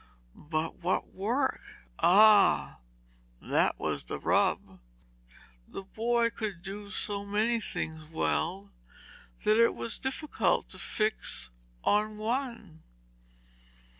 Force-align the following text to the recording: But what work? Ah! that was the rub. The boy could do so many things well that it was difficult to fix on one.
But 0.33 0.77
what 0.77 1.13
work? 1.13 1.61
Ah! 1.99 2.79
that 3.39 3.77
was 3.79 4.05
the 4.05 4.17
rub. 4.17 4.79
The 5.67 5.83
boy 5.83 6.31
could 6.31 6.63
do 6.63 6.89
so 6.89 7.23
many 7.23 7.59
things 7.61 8.09
well 8.09 8.71
that 9.43 9.61
it 9.63 9.75
was 9.75 9.99
difficult 9.99 10.69
to 10.69 10.79
fix 10.79 11.51
on 11.83 12.17
one. 12.17 12.81